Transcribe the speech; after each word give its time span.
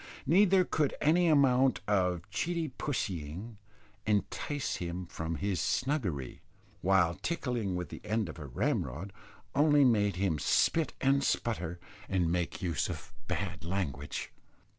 Neither 0.25 0.65
could 0.65 0.95
any 0.99 1.27
amount 1.27 1.81
of 1.87 2.27
"cheety 2.31 2.71
pussying" 2.79 3.57
entice 4.07 4.77
him 4.77 5.05
from 5.05 5.35
his 5.35 5.61
snuggery, 5.61 6.41
while 6.81 7.13
tickling 7.13 7.75
with 7.75 7.89
the 7.89 8.01
end 8.03 8.27
of 8.27 8.39
a 8.39 8.47
ramrod 8.47 9.13
only 9.53 9.85
made 9.85 10.15
him 10.15 10.39
spit 10.39 10.93
and 11.01 11.23
sputter, 11.23 11.79
and 12.09 12.31
make 12.31 12.63
use 12.63 12.89
of 12.89 13.13
bad 13.27 13.63
language. 13.63 14.31